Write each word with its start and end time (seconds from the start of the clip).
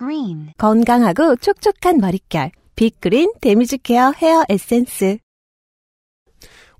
Green 0.00 0.54
건강하고 0.56 1.36
촉촉한 1.36 1.98
머릿결. 1.98 2.52
빅그린 2.74 3.34
damage 3.42 3.76
care 3.76 4.12
hair 4.16 4.44
에센스. 4.48 5.18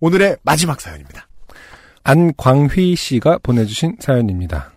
오늘의 0.01 0.39
마지막 0.43 0.81
사연입니다. 0.81 1.29
안광휘 2.03 2.97
씨가 2.97 3.41
보내주신 3.43 3.97
사연입니다. 4.01 4.73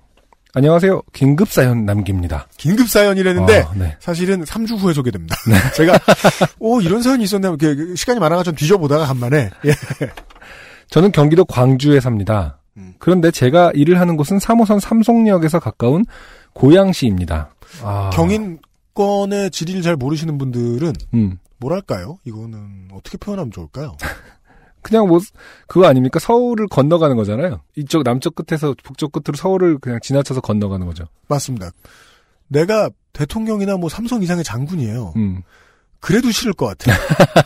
안녕하세요. 0.54 1.04
긴급 1.14 1.48
사연 1.48 1.86
남깁니다. 1.86 2.50
긴급 2.58 2.90
사연이라는데 2.90 3.62
아, 3.62 3.74
네. 3.76 3.96
사실은 4.02 4.44
3주 4.44 4.78
후에 4.78 4.94
소개됩니다. 4.94 5.38
제가 5.78 5.98
오 6.60 6.82
이런 6.82 7.02
사연이 7.02 7.24
있었나 7.24 7.48
이렇게 7.48 7.96
시간이 7.96 8.20
많아가 8.20 8.44
좀 8.44 8.54
뒤져보다가 8.56 9.06
간만에 9.06 9.52
예. 9.64 9.72
저는 10.92 11.14
경기도 11.14 11.46
광주에 11.46 12.02
삽니다. 12.02 12.60
음. 12.76 12.94
그런데 13.00 13.32
제가 13.32 13.72
일을 13.74 14.02
하는 14.02 14.18
곳은 14.18 14.40
3호선 14.40 14.82
삼송역에서 14.82 15.62
가까운 15.62 16.04
고양시입니다. 16.54 17.50
아, 17.82 18.10
경인권의 18.14 19.52
지리를 19.52 19.82
잘 19.82 19.96
모르시는 19.96 20.38
분들은 20.38 20.94
음. 21.14 21.38
뭐랄까요? 21.58 22.18
이거는 22.26 22.90
어떻게 22.94 23.18
표현하면 23.18 23.52
좋을까요? 23.52 23.96
그냥 24.82 25.08
뭐 25.08 25.20
그거 25.68 25.88
아닙니까? 25.88 26.20
서울을 26.20 26.68
건너가는 26.68 27.16
거잖아요. 27.16 27.62
이쪽 27.76 28.04
남쪽 28.04 28.36
끝에서 28.36 28.76
북쪽 28.84 29.14
끝으로 29.14 29.38
서울을 29.38 29.80
그냥 29.80 30.00
지나쳐서 30.02 30.42
건너가는 30.42 30.86
거죠. 30.86 31.06
맞습니다. 31.30 31.72
내가 32.50 32.90
대통령이나 33.14 33.78
뭐 33.78 33.90
삼성 33.90 34.22
이상의 34.22 34.44
장군이에요. 34.44 35.14
음. 35.16 35.42
그래도 36.02 36.32
싫을 36.32 36.52
것 36.54 36.66
같아요. 36.66 36.98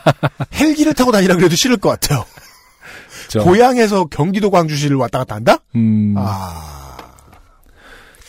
헬기를 0.56 0.96
타고 0.96 1.12
다니라 1.12 1.36
그래도 1.36 1.56
싫을 1.56 1.78
것 1.78 1.90
같아요. 1.90 2.26
그렇죠. 3.30 3.48
고향에서 3.48 4.06
경기도 4.06 4.50
광주시를 4.50 4.98
왔다 4.98 5.20
갔다 5.20 5.36
한다? 5.36 5.58
음. 5.76 6.16
아, 6.18 6.98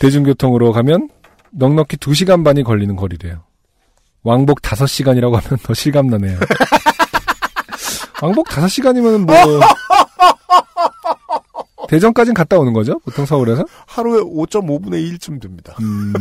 대중교통으로 0.01 0.73
가면 0.73 1.09
넉넉히 1.53 1.97
2시간 1.99 2.45
반이 2.45 2.63
걸리는 2.63 2.95
거리래요. 2.97 3.45
왕복 4.23 4.63
5시간이라고 4.63 5.33
하면 5.43 5.59
더 5.63 5.75
실감나네요. 5.75 6.39
왕복 8.23 8.49
5시간이면 8.49 9.27
뭐 9.27 9.37
대전까지는 11.89 12.35
갔다 12.35 12.59
오는 12.59 12.73
거죠? 12.73 12.99
보통 13.01 13.25
서울에서? 13.25 13.65
하루에 13.87 14.21
5.5분의 14.21 15.17
1쯤 15.19 15.41
됩니다. 15.41 15.75
음. 15.81 16.13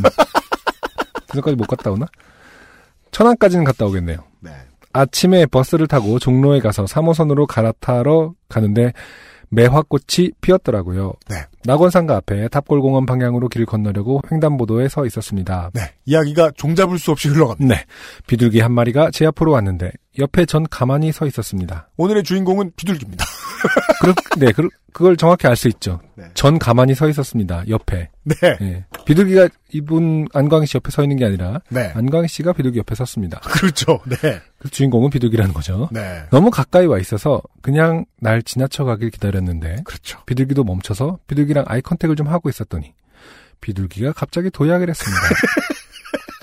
대전까지 1.28 1.58
못 1.58 1.68
갔다 1.68 1.92
오나? 1.92 2.06
천안까지는 3.12 3.66
갔다 3.66 3.86
오겠네요. 3.86 4.20
네. 4.40 4.52
아침에 4.94 5.46
버스를 5.46 5.88
타고 5.88 6.20
종로에 6.20 6.60
가서 6.60 6.86
3호선으로 6.86 7.48
갈아타러 7.48 8.34
가는데 8.48 8.94
매화꽃이 9.50 10.32
피었더라고요. 10.42 11.14
네. 11.30 11.38
낙원상가 11.64 12.18
앞에 12.18 12.48
탑골공원 12.50 13.06
방향으로 13.06 13.50
길 13.50 13.66
건너려고 13.66 14.22
횡단보도에 14.32 14.90
서 14.90 15.06
있었습니다. 15.06 15.72
네. 15.74 15.82
이야기가 16.06 16.52
종잡을 16.56 17.00
수 17.00 17.12
없이 17.12 17.30
흘러갑니다. 17.30 17.76
네. 17.76 17.86
비둘기 18.28 18.60
한 18.60 18.74
마리가 18.74 19.12
제 19.12 19.26
앞으로 19.26 19.52
왔는데 19.52 19.92
옆에 20.20 20.46
전 20.46 20.66
가만히 20.70 21.12
서 21.12 21.26
있었습니다. 21.28 21.90
오늘의 21.98 22.24
주인공은 22.24 22.72
비둘기입니다. 22.76 23.26
그렇, 24.02 24.14
네, 24.38 24.52
그, 24.52 24.70
그걸 24.94 25.18
정확히 25.18 25.48
알 25.48 25.56
수 25.56 25.68
있죠. 25.68 26.00
네. 26.16 26.26
전 26.34 26.58
가만히 26.60 26.96
서 26.96 27.08
있었습니다. 27.10 27.64
옆에. 27.68 28.10
네. 28.24 28.36
예. 28.62 28.86
비둘기가 29.06 29.50
이분 29.72 30.28
안광희 30.34 30.66
씨 30.66 30.78
옆에 30.78 30.92
서 30.92 31.04
있는 31.04 31.18
게 31.18 31.26
아니라 31.26 31.62
네. 31.70 31.92
안광희 31.96 32.28
씨가 32.28 32.54
비둘기 32.54 32.80
옆에 32.80 32.96
섰습니다. 32.96 33.40
그렇죠. 33.40 34.00
네. 34.08 34.42
그 34.60 34.70
주인공은 34.70 35.10
비둘기라는 35.10 35.54
거죠. 35.54 35.90
네. 35.92 36.24
너무 36.32 36.50
가까이 36.50 36.86
와 36.86 36.98
있어서 37.00 37.42
그냥 37.62 38.06
날 38.20 38.42
지나쳐 38.42 38.86
가길 38.86 39.10
기다렸는데 39.12 39.82
그렇죠. 39.86 40.20
비둘기도 40.26 40.64
멈춰서 40.64 41.20
비둘기랑 41.28 41.66
아이 41.68 41.82
컨택을 41.82 42.16
좀 42.16 42.28
하고 42.28 42.50
있었더니 42.50 42.94
비둘기가 43.62 44.14
갑자기 44.14 44.50
도약을 44.50 44.90
했습니다. 44.90 45.22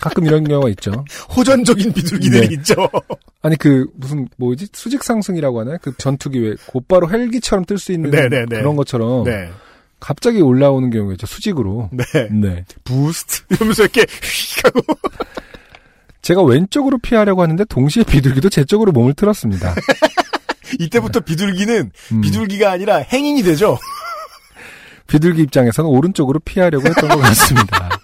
가끔 0.05 0.27
이런 0.27 0.45
경우가 0.45 0.69
있죠. 0.71 1.03
호전적인 1.35 1.95
비둘기들이 1.95 2.49
네. 2.49 2.55
있죠. 2.57 2.91
아니 3.41 3.57
그 3.57 3.87
무슨 3.95 4.29
뭐지 4.37 4.69
수직 4.75 5.03
상승이라고 5.03 5.61
하나요? 5.61 5.79
그 5.81 5.95
전투기 5.97 6.41
왜 6.43 6.55
곧바로 6.67 7.09
헬기처럼 7.11 7.65
뜰 7.65 7.79
수 7.79 7.91
있는 7.93 8.11
네네네. 8.11 8.45
그런 8.45 8.77
것처럼 8.77 9.25
네. 9.25 9.49
갑자기 10.01 10.43
올라오는 10.43 10.91
경우가 10.91 11.15
있죠. 11.15 11.27
수직으로. 11.27 11.89
네. 11.91 12.29
네. 12.31 12.65
부스트 12.85 13.45
이러면서 13.49 13.85
이렇게 13.85 14.03
휙 14.03 14.67
하고 14.67 14.81
제가 16.21 16.43
왼쪽으로 16.43 16.99
피하려고 16.99 17.41
하는데 17.41 17.65
동시에 17.65 18.05
비둘기도 18.05 18.51
제 18.51 18.65
쪽으로 18.65 18.93
몸을 18.93 19.15
틀었습니다. 19.15 19.75
이때부터 20.81 21.21
비둘기는 21.21 21.91
음. 22.13 22.21
비둘기가 22.21 22.71
아니라 22.71 22.99
행인이 22.99 23.43
되죠. 23.43 23.79
비둘기 25.07 25.41
입장에서는 25.43 25.89
오른쪽으로 25.89 26.41
피하려고 26.41 26.87
했던 26.89 27.09
것 27.09 27.17
같습니다. 27.21 28.01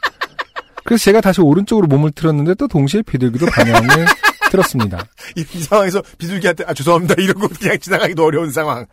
그래서 0.84 1.04
제가 1.04 1.20
다시 1.20 1.40
오른쪽으로 1.40 1.86
몸을 1.86 2.12
틀었는데 2.12 2.54
또 2.54 2.68
동시에 2.68 3.02
비둘기도 3.02 3.46
방향을 3.46 4.06
틀었습니다. 4.50 5.04
이, 5.36 5.44
이 5.54 5.60
상황에서 5.62 6.02
비둘기한테 6.18 6.64
아 6.66 6.74
죄송합니다 6.74 7.14
이러고 7.18 7.48
그냥 7.48 7.78
지나가기도 7.78 8.24
어려운 8.24 8.50
상황. 8.50 8.86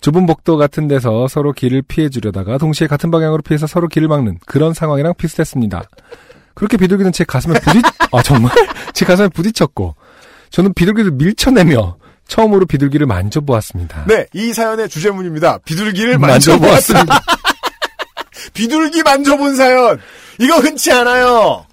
좁은 0.00 0.26
복도 0.26 0.56
같은 0.56 0.88
데서 0.88 1.26
서로 1.28 1.52
길을 1.52 1.82
피해 1.82 2.08
주려다가 2.08 2.58
동시에 2.58 2.86
같은 2.86 3.10
방향으로 3.10 3.42
피해서 3.42 3.66
서로 3.66 3.88
길을 3.88 4.08
막는 4.08 4.38
그런 4.46 4.72
상황이랑 4.72 5.14
비슷했습니다. 5.18 5.82
그렇게 6.54 6.76
비둘기는 6.76 7.12
제 7.12 7.24
가슴에 7.24 7.58
부딪, 7.60 7.84
아, 8.12 8.22
정말? 8.22 8.52
제 8.92 9.04
가슴에 9.04 9.28
부딪혔고, 9.28 9.94
저는 10.50 10.74
비둘기를 10.74 11.12
밀쳐내며 11.12 11.96
처음으로 12.26 12.66
비둘기를 12.66 13.06
만져보았습니다. 13.06 14.04
네, 14.06 14.26
이 14.34 14.52
사연의 14.52 14.88
주제문입니다. 14.88 15.58
비둘기를 15.64 16.18
만져보았습니다. 16.18 17.20
비둘기 18.58 19.04
만져본 19.04 19.54
사연. 19.54 20.00
이거 20.40 20.58
흔치 20.58 20.90
않아요. 20.90 21.64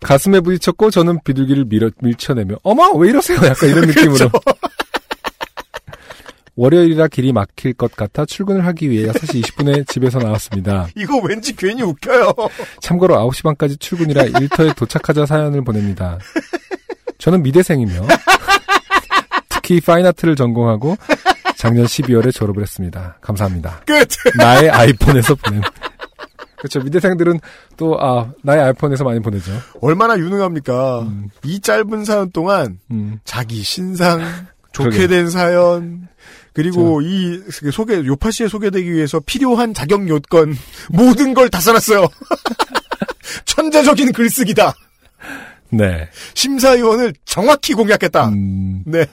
가슴에 0.00 0.38
부딪혔고, 0.38 0.92
저는 0.92 1.18
비둘기를 1.24 1.64
밀어, 1.64 1.90
밀쳐내며, 2.00 2.54
어머, 2.62 2.88
왜 2.92 3.08
이러세요? 3.08 3.40
약간 3.44 3.68
이런 3.68 3.86
느낌으로. 3.90 4.30
월요일이라 6.54 7.08
길이 7.08 7.32
막힐 7.32 7.72
것 7.72 7.96
같아 7.96 8.26
출근을 8.26 8.66
하기 8.66 8.90
위해 8.90 9.10
6시 9.10 9.42
20분에 9.42 9.88
집에서 9.88 10.18
나왔습니다. 10.18 10.86
이거 10.94 11.18
왠지 11.18 11.56
괜히 11.56 11.82
웃겨요. 11.82 12.30
참고로 12.80 13.16
9시 13.16 13.42
반까지 13.42 13.78
출근이라 13.78 14.24
일터에 14.38 14.74
도착하자 14.74 15.24
사연을 15.24 15.64
보냅니다. 15.64 16.18
저는 17.16 17.42
미대생이며 17.42 18.06
특히 19.48 19.80
파인아트를 19.80 20.36
전공하고 20.36 20.98
작년 21.62 21.86
12월에 21.86 22.34
졸업을 22.34 22.60
했습니다. 22.60 23.18
감사합니다. 23.20 23.82
끝. 23.86 24.08
나의 24.36 24.68
아이폰에서 24.68 25.36
보냄. 25.36 25.62
그렇죠. 26.58 26.80
미대생들은 26.80 27.38
또 27.76 27.96
아, 28.00 28.32
나의 28.42 28.62
아이폰에서 28.62 29.04
많이 29.04 29.20
보내죠. 29.20 29.52
얼마나 29.80 30.18
유능합니까? 30.18 31.02
음. 31.02 31.28
이 31.44 31.60
짧은 31.60 32.04
사연 32.04 32.32
동안 32.32 32.80
음. 32.90 33.20
자기 33.22 33.62
신상, 33.62 34.18
좋게 34.72 34.90
그러게요. 34.90 35.06
된 35.06 35.30
사연, 35.30 36.08
그리고 36.52 37.00
이 37.00 37.40
소개 37.70 37.94
요파 37.94 38.32
씨에 38.32 38.48
소개되기 38.48 38.92
위해서 38.92 39.20
필요한 39.20 39.72
자격 39.72 40.08
요건 40.08 40.56
모든 40.90 41.32
걸다 41.32 41.60
써놨어요. 41.60 42.08
천재적인 43.46 44.10
글쓰기다. 44.10 44.74
네. 45.70 46.08
심사위원을 46.34 47.14
정확히 47.24 47.74
공략했다. 47.74 48.30
음, 48.30 48.82
네, 48.84 49.06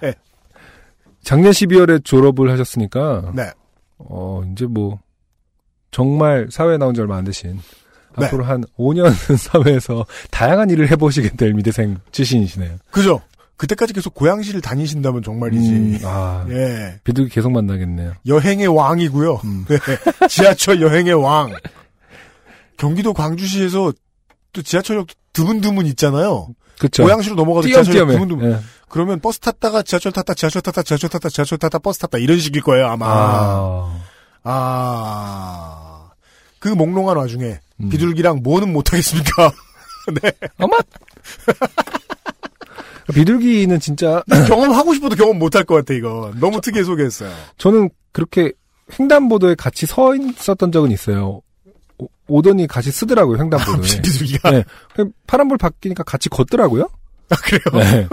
작년 1.24 1.52
12월에 1.52 2.04
졸업을 2.04 2.52
하셨으니까 2.52 3.32
네. 3.36 3.52
어, 3.98 4.42
이제 4.52 4.66
뭐 4.66 5.00
정말 5.92 6.48
사회에 6.50 6.78
나온 6.78 6.94
지 6.94 7.02
얼마 7.02 7.18
안 7.18 7.24
되신 7.24 7.60
네. 8.18 8.26
앞으로 8.26 8.44
한 8.44 8.64
5년 8.78 9.12
사회에서 9.38 10.06
다양한 10.32 10.70
일을 10.70 10.90
해보시게 10.92 11.32
될 11.32 11.54
미대생 11.54 11.98
출신이시네요. 12.12 12.78
그죠? 12.92 13.22
그때까지 13.58 13.92
계속 13.92 14.14
고양시를 14.14 14.62
다니신다면 14.62 15.22
정말이지. 15.22 15.70
음, 15.70 16.00
아, 16.06 16.46
예. 16.50 17.00
비둘기 17.04 17.30
계속 17.30 17.52
만나겠네요. 17.52 18.14
여행의 18.26 18.68
왕이고요. 18.68 19.42
음. 19.44 19.66
네. 19.68 20.28
지하철 20.30 20.82
여행의 20.82 21.14
왕. 21.16 21.54
경기도 22.78 23.14
광주시에서 23.14 23.92
또 24.54 24.62
지하철역 24.62 25.08
드문드문 25.34 25.86
있잖아요. 25.88 26.48
그쵸. 26.80 27.04
고양시로 27.04 27.36
넘어가서 27.36 27.68
띄엄띄엄해. 27.68 28.14
드문드문. 28.14 28.52
예. 28.52 28.60
그러면 28.88 29.20
버스 29.20 29.40
탔다가 29.40 29.84
지하철 29.84 30.12
탔다, 30.12 30.34
지하철 30.34 30.62
탔다, 30.62 30.82
지하철 30.82 31.10
탔다, 31.10 31.30
지하철 31.30 31.58
탔다, 31.58 31.78
버스 31.80 32.00
탔다 32.00 32.18
이런 32.18 32.40
식일 32.40 32.62
거예요 32.64 32.88
아마. 32.88 33.06
아, 33.08 34.00
아. 34.44 36.10
그 36.60 36.70
몽롱한 36.70 37.18
와중에 37.18 37.60
음. 37.82 37.90
비둘기랑 37.90 38.42
뭐는 38.44 38.74
못하겠습니까? 38.74 39.52
네. 40.22 40.32
어머! 40.58 40.76
비둘기는 43.14 43.80
진짜 43.80 44.24
경험하고 44.48 44.94
싶어도 44.94 45.16
경험 45.16 45.40
못할 45.40 45.64
것 45.64 45.76
같아, 45.76 45.94
이거. 45.94 46.32
너무 46.40 46.62
특이해 46.62 46.84
소개했어요. 46.84 47.32
저는 47.58 47.90
그렇게 48.12 48.52
횡단보도에 49.00 49.56
같이 49.56 49.86
서 49.86 50.16
있었던 50.16 50.72
적은 50.72 50.92
있어요. 50.92 51.42
오- 52.00 52.08
오더니 52.28 52.66
같이 52.68 52.90
쓰더라고요, 52.92 53.38
횡단보도에. 53.38 54.02
비둘기가. 54.02 54.52
네. 54.52 54.64
파란불 55.28 55.58
바뀌니까 55.58 56.04
같이 56.04 56.30
걷더라고요. 56.30 56.90
아, 57.30 57.36
그래요? 57.36 57.62
네. 57.74 58.08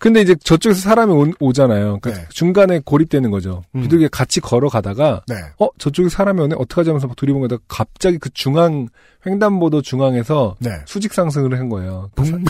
근데 0.00 0.20
이제 0.20 0.36
저쪽에서 0.36 0.80
사람이 0.80 1.32
오, 1.40 1.52
잖아요 1.52 1.98
그러니까 2.00 2.22
네. 2.22 2.28
중간에 2.30 2.80
고립되는 2.84 3.32
거죠. 3.32 3.64
음. 3.74 3.82
비둘기가 3.82 4.08
같이 4.16 4.40
걸어가다가 4.40 5.22
네. 5.26 5.34
어 5.58 5.68
저쪽에 5.78 6.08
사람이 6.08 6.40
오네 6.40 6.54
어떡하지 6.56 6.90
하면서 6.90 7.08
막 7.08 7.16
둘이본 7.16 7.42
거다 7.42 7.56
갑자기 7.66 8.16
그 8.18 8.30
중앙 8.32 8.86
횡단보도 9.26 9.82
중앙에서 9.82 10.54
네. 10.60 10.70
수직 10.86 11.12
상승을 11.12 11.58
한 11.58 11.68
거예요. 11.68 12.10
그 12.14 12.22
붕. 12.22 12.44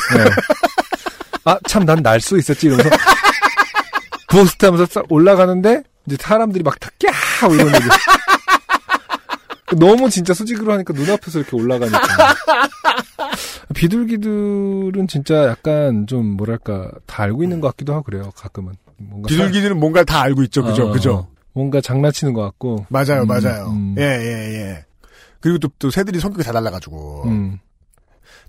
아참 1.44 1.86
난 1.86 2.02
날 2.02 2.20
수 2.20 2.36
있었지 2.36 2.66
이러면서 2.66 2.90
부스트 4.28 4.66
하면서 4.66 4.84
싹 4.84 5.10
올라가는데 5.10 5.82
이제 6.06 6.16
사람들이 6.20 6.62
막다 6.62 6.90
꺄! 6.98 7.54
이러는 7.54 7.72
거죠. 7.72 7.88
너무 9.76 10.08
진짜 10.10 10.32
수직으로 10.34 10.72
하니까 10.72 10.92
눈앞에서 10.94 11.40
이렇게 11.40 11.56
올라가니까. 11.56 12.00
비둘기들은 13.74 15.06
진짜 15.08 15.46
약간 15.46 16.06
좀 16.06 16.24
뭐랄까 16.36 16.90
다 17.06 17.22
알고 17.24 17.42
있는 17.42 17.60
것 17.60 17.68
같기도 17.68 17.92
하고 17.92 18.04
그래요. 18.04 18.30
가끔은. 18.34 18.74
뭔가 18.96 19.28
비둘기들은 19.28 19.78
뭔가 19.78 20.04
다 20.04 20.22
알고 20.22 20.42
있죠. 20.44 20.62
그죠? 20.64 20.88
어, 20.88 20.92
그죠? 20.92 21.14
어. 21.14 21.28
뭔가 21.52 21.80
장난치는 21.80 22.32
것 22.32 22.42
같고. 22.42 22.86
맞아요, 22.88 23.22
음, 23.22 23.26
맞아요. 23.26 23.66
음. 23.70 23.94
예, 23.98 24.02
예, 24.02 24.54
예. 24.54 24.84
그리고 25.40 25.58
또, 25.58 25.68
또 25.78 25.90
새들이 25.90 26.20
성격이 26.20 26.44
다 26.44 26.52
달라가지고. 26.52 27.24
음. 27.26 27.58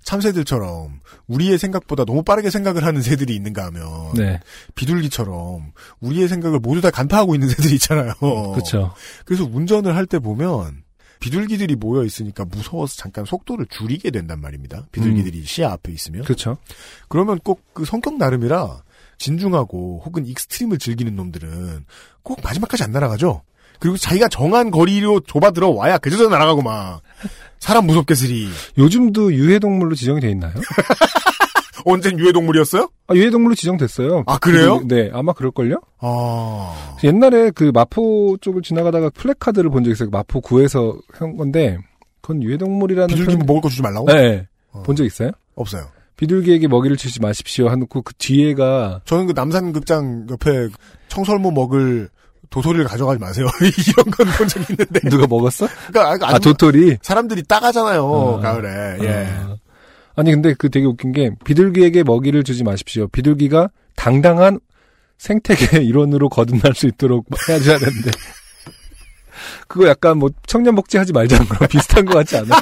참새들처럼 0.04 1.00
우리의 1.28 1.58
생각보다 1.58 2.06
너무 2.06 2.24
빠르게 2.24 2.50
생각을 2.50 2.86
하는 2.86 3.02
새들이 3.02 3.36
있는가 3.36 3.66
하면. 3.66 4.14
네. 4.16 4.40
비둘기처럼 4.76 5.72
우리의 6.00 6.28
생각을 6.30 6.60
모두 6.60 6.82
다 6.82 6.90
간파하고 6.90 7.36
있는 7.36 7.50
새들이 7.50 7.74
있잖아요. 7.76 8.14
그렇죠. 8.20 8.94
그래서 9.26 9.44
운전을 9.44 9.96
할 9.96 10.06
때 10.08 10.18
보면 10.20 10.84
비둘기들이 11.20 11.76
모여 11.76 12.04
있으니까 12.06 12.46
무서워서 12.46 12.96
잠깐 12.96 13.26
속도를 13.26 13.66
줄이게 13.70 14.10
된단 14.12 14.40
말입니다. 14.42 14.86
비둘기들이 14.92 15.44
시야 15.46 15.72
앞에 15.72 15.92
있으면. 15.92 16.24
그렇죠. 16.24 16.58
그러면 17.08 17.40
꼭 17.40 17.62
그 17.74 17.86
성격 17.86 18.18
나름이라 18.18 18.84
진중하고 19.18 20.02
혹은 20.06 20.26
extreme을 20.26 20.80
즐기는 20.80 21.14
놈들은 21.16 21.86
꼭 22.24 22.40
마지막까지 22.44 22.84
안 22.84 22.92
날아가죠. 22.92 23.44
그리고 23.80 23.96
자기가 23.98 24.28
정한 24.28 24.72
거리로 24.72 25.22
좁아 25.22 25.52
들어와야 25.52 25.98
그저저 25.98 26.28
날아가고 26.28 26.62
막 26.62 27.02
사람 27.60 27.86
무섭게 27.86 28.16
쓰리. 28.16 28.50
요즘도 28.78 29.34
유해동물로 29.34 29.96
지정이 29.96 30.20
돼 30.22 30.30
있나요? 30.32 30.54
언젠 31.86 32.18
유해동물이었어요? 32.20 32.90
아, 33.08 33.14
유해동물로 33.16 33.56
지정됐어요. 33.56 34.24
아, 34.28 34.38
그래요? 34.38 34.82
네, 34.88 35.10
아마 35.14 35.34
그럴걸요? 35.34 35.82
아 36.00 36.98
옛날에 37.04 37.52
그 37.52 37.72
마포 37.74 38.38
쪽을 38.42 38.62
지나가다가 38.62 39.10
플래카드를 39.10 39.70
본 39.70 39.84
적이 39.84 39.94
있어요. 39.94 40.10
마포 40.10 40.42
구에서 40.42 40.98
한 41.14 41.36
건데, 41.38 41.78
그건 42.22 42.44
유해동물이라는 42.44 43.08
비둘기 43.08 43.34
표현- 43.36 43.46
먹을 43.46 43.62
거 43.62 43.70
주지 43.70 43.82
말라고? 43.82 44.06
네. 44.08 44.48
어. 44.72 44.84
본적 44.84 45.06
있어요? 45.06 45.32
없어요. 45.56 45.84
비둘기에게 46.18 46.68
먹이를 46.68 46.98
주지 46.98 47.22
마십시오 47.22 47.70
하놓고 47.70 48.02
그 48.02 48.14
뒤에가 48.16 49.02
저는 49.06 49.28
그 49.28 49.34
남산극장 49.36 50.28
옆에 50.30 50.68
청설모 51.08 51.52
먹을 51.52 52.10
도토리를 52.50 52.84
가져가지 52.86 53.20
마세요. 53.20 53.46
이런 53.62 54.12
건 54.12 54.28
본 54.38 54.48
적이 54.48 54.66
있는데. 54.74 55.00
누가 55.10 55.28
먹었어? 55.28 55.68
그러니까 55.88 56.30
아, 56.30 56.40
도토리? 56.40 56.98
사람들이 57.02 57.44
따가잖아요. 57.44 58.04
어. 58.04 58.40
가을에. 58.40 58.98
예. 59.02 59.28
아. 59.38 59.56
아니, 60.20 60.32
근데 60.32 60.54
그 60.54 60.70
되게 60.70 60.86
웃긴 60.86 61.14
게, 61.14 61.32
비둘기에게 61.46 62.04
먹이를 62.04 62.44
주지 62.44 62.64
마십시오. 62.66 63.08
비둘기가 63.08 63.70
당당한 63.96 64.60
생태계 65.18 65.80
일원으로 65.84 66.28
거듭날 66.30 66.74
수 66.76 66.88
있도록 66.88 67.26
해줘야 67.48 67.78
되는데. 67.78 68.12
그거 69.70 69.88
약간 69.88 70.18
뭐 70.18 70.30
청년 70.46 70.76
복지 70.76 70.98
하지 70.98 71.14
말자는 71.14 71.46
거랑 71.48 71.68
비슷한 71.72 72.04
것 72.06 72.14
같지 72.16 72.36
않아? 72.38 72.56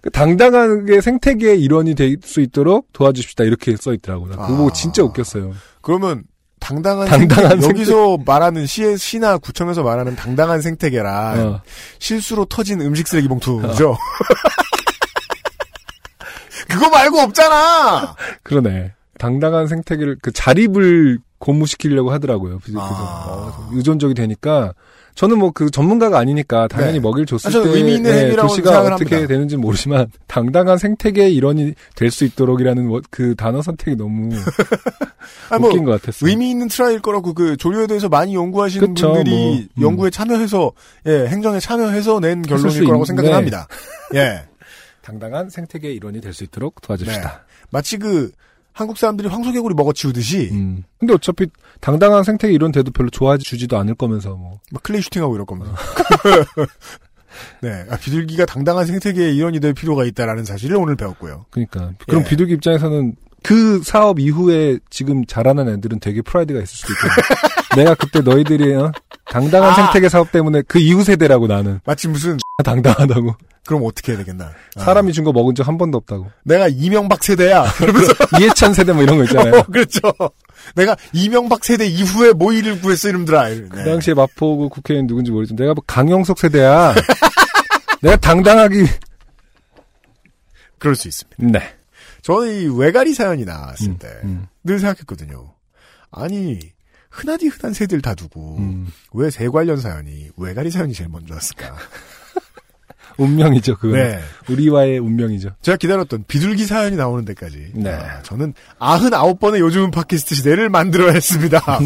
그 0.00 0.10
당당하게 0.10 1.00
생태계의 1.00 1.60
일원이 1.60 1.94
될 1.94 2.16
수 2.22 2.40
있도록 2.40 2.88
도와주십시다. 2.92 3.44
이렇게 3.44 3.76
써 3.76 3.92
있더라고요. 3.92 4.30
그거 4.30 4.68
아. 4.68 4.72
진짜 4.72 5.02
웃겼어요. 5.02 5.54
그러면 5.82 6.24
당당한, 6.62 7.08
당당한 7.08 7.60
생태, 7.60 7.68
여기서 7.68 8.18
말하는 8.24 8.66
시의 8.66 8.96
시나 8.96 9.36
구청에서 9.36 9.82
말하는 9.82 10.14
당당한 10.14 10.62
생태계란 10.62 11.40
어. 11.40 11.60
실수로 11.98 12.44
터진 12.44 12.80
음식 12.80 13.08
쓰레기 13.08 13.26
봉투죠. 13.26 13.98
그거 16.68 16.88
말고 16.88 17.18
없잖아. 17.18 18.14
그러네. 18.44 18.92
당당한 19.18 19.66
생태계를 19.66 20.18
그 20.22 20.30
자립을 20.32 21.18
고무시키려고 21.42 22.12
하더라고요. 22.12 22.60
그래서 22.62 22.78
아. 22.80 23.52
어, 23.58 23.68
의존적이 23.72 24.14
되니까 24.14 24.72
저는 25.16 25.38
뭐 25.38 25.50
그 25.52 25.70
전문가가 25.70 26.18
아니니까 26.18 26.68
당연히 26.68 26.94
네. 26.94 27.00
먹이를 27.00 27.26
줬을 27.26 27.50
아, 27.50 27.62
때 27.64 27.68
의미 27.68 27.96
있는 27.96 28.10
네, 28.10 28.34
도시가 28.36 28.80
어떻게 28.94 29.16
합니다. 29.16 29.26
되는지 29.28 29.56
모르지만 29.58 30.06
당당한 30.28 30.78
생태계의 30.78 31.34
일원이 31.34 31.74
될 31.96 32.10
수 32.12 32.24
있도록이라는 32.24 32.86
뭐- 32.86 33.00
그 33.10 33.34
단어 33.34 33.60
선택이 33.60 33.96
너무 33.96 34.30
아, 35.50 35.58
뭐 35.58 35.68
웃긴 35.68 35.84
것 35.84 35.90
같았어요. 36.00 36.30
의미 36.30 36.50
있는 36.50 36.68
try일 36.68 37.00
거라고 37.00 37.34
그 37.34 37.56
조류에 37.58 37.86
대해서 37.88 38.08
많이 38.08 38.34
연구하시는 38.34 38.94
그쵸, 38.94 39.12
분들이 39.12 39.36
뭐, 39.36 39.56
음. 39.56 39.68
연구에 39.82 40.10
참여해서 40.10 40.72
예 41.06 41.26
행정에 41.26 41.58
참여해서 41.60 42.20
낸 42.20 42.40
결론일 42.42 42.70
수 42.70 42.84
거라고 42.84 43.02
있- 43.02 43.06
생각을 43.08 43.30
네. 43.30 43.34
합니다. 43.36 43.66
예 44.14 44.44
당당한 45.02 45.50
생태계의 45.50 45.94
일원이 45.96 46.20
될 46.20 46.32
수 46.32 46.44
있도록 46.44 46.80
도와줍시다. 46.80 47.44
마치 47.70 47.98
그 47.98 48.30
한국 48.72 48.98
사람들이 48.98 49.28
황소개구리 49.28 49.74
먹어치우듯이 49.74 50.50
음. 50.52 50.84
근데 50.98 51.14
어차피 51.14 51.46
당당한 51.80 52.24
생태계 52.24 52.54
일원 52.54 52.72
돼도 52.72 52.90
별로 52.90 53.10
좋아해 53.10 53.38
주지도 53.38 53.76
않을 53.78 53.94
거면서 53.94 54.30
뭐. 54.30 54.60
막 54.70 54.82
clay 54.82 55.02
shooting하고 55.02 55.34
이럴 55.34 55.46
겁니다. 55.46 55.74
네, 57.60 57.84
아, 57.90 57.96
비둘기가 57.96 58.46
당당한 58.46 58.86
생태계의 58.86 59.36
일원이 59.36 59.60
될 59.60 59.72
필요가 59.74 60.04
있다라는 60.04 60.44
사실을 60.44 60.76
오늘 60.76 60.96
배웠고요. 60.96 61.46
그러니까 61.50 61.92
그럼 62.06 62.22
예. 62.24 62.28
비둘기 62.28 62.54
입장에서는 62.54 63.16
그 63.42 63.82
사업 63.82 64.20
이후에 64.20 64.78
지금 64.88 65.24
자라는 65.26 65.68
애들은 65.68 66.00
되게 66.00 66.22
프라이드가 66.22 66.60
있을 66.60 66.76
수도 66.76 66.92
있겠네. 66.92 67.14
내가 67.76 67.94
그때 67.94 68.20
너희들이 68.20 68.74
어? 68.74 68.92
당당한 69.26 69.70
아! 69.70 69.74
생태계 69.74 70.08
사업 70.08 70.30
때문에 70.30 70.62
그 70.62 70.78
이후 70.78 71.02
세대라고 71.02 71.46
나는 71.46 71.80
마치 71.84 72.08
무슨 72.08 72.38
당당하다고 72.64 73.34
그럼 73.66 73.82
어떻게 73.84 74.12
해야 74.12 74.18
되겠나? 74.18 74.52
아, 74.76 74.84
사람이 74.84 75.12
준 75.12 75.24
거 75.24 75.32
먹은 75.32 75.54
적 75.54 75.62
한 75.68 75.78
번도 75.78 75.98
없다고 75.98 76.30
내가 76.44 76.66
이명박 76.68 77.22
세대야. 77.22 77.64
이해찬 78.40 78.74
세대 78.74 78.92
뭐 78.92 79.02
이런 79.04 79.18
거 79.18 79.24
있잖아요. 79.24 79.60
어, 79.60 79.62
그렇죠. 79.64 80.00
내가 80.74 80.96
이명박 81.12 81.64
세대 81.64 81.86
이후에 81.86 82.32
모의를 82.32 82.80
구했어 82.80 83.08
이놈들아. 83.10 83.48
네. 83.48 83.60
그 83.70 83.84
당시에 83.84 84.14
마포구 84.14 84.68
국회의원 84.68 85.06
누군지 85.06 85.30
모르지만 85.30 85.56
내가 85.58 85.74
뭐 85.74 85.84
강영석 85.86 86.38
세대야. 86.38 86.94
내가 88.02 88.16
당당하기 88.16 88.84
그럴 90.78 90.96
수 90.96 91.06
있습니다. 91.08 91.36
네. 91.58 91.74
저는 92.22 92.62
이 92.62 92.66
외가리 92.78 93.14
사연이 93.14 93.44
나왔을 93.44 93.88
음, 93.88 93.98
때 93.98 94.08
음, 94.24 94.46
늘 94.64 94.78
생각했거든요. 94.80 95.54
아니 96.10 96.58
흔하디 97.10 97.46
흔한 97.48 97.72
새들 97.74 98.00
다 98.00 98.14
두고 98.14 98.56
음. 98.58 98.88
왜새 99.12 99.48
관련 99.48 99.76
사연이 99.80 100.28
외가리 100.36 100.70
사연이 100.70 100.92
제일 100.94 101.08
먼저 101.10 101.34
왔을까? 101.34 101.76
운명이죠 103.16 103.76
그거. 103.78 103.96
네. 103.96 104.18
우리와의 104.48 104.98
운명이죠. 104.98 105.50
제가 105.62 105.76
기다렸던 105.76 106.24
비둘기 106.28 106.64
사연이 106.64 106.96
나오는 106.96 107.24
데까지. 107.24 107.72
네. 107.74 107.90
아, 107.90 108.22
저는 108.22 108.54
99번의 108.78 109.60
요즘은 109.60 109.90
팟캐스트 109.90 110.34
시대를 110.34 110.68
만들어야 110.68 111.12
했습니다. 111.12 111.60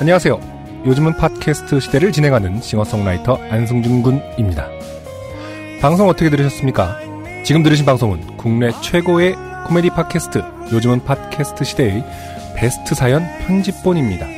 안녕하세요. 0.00 0.58
요즘은 0.86 1.16
팟캐스트 1.16 1.80
시대를 1.80 2.12
진행하는 2.12 2.60
싱어송라이터 2.60 3.36
안승준 3.50 4.02
군입니다. 4.02 4.68
방송 5.80 6.08
어떻게 6.08 6.30
들으셨습니까? 6.30 6.98
지금 7.44 7.62
들으신 7.62 7.84
방송은 7.84 8.36
국내 8.36 8.70
최고의 8.80 9.34
코미디 9.66 9.90
팟캐스트 9.90 10.42
요즘은 10.72 11.04
팟캐스트 11.04 11.64
시대의 11.64 12.04
베스트 12.56 12.94
사연 12.94 13.24
편집본입니다. 13.46 14.37